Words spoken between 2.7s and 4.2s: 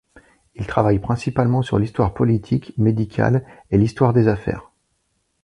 médicale et l'histoire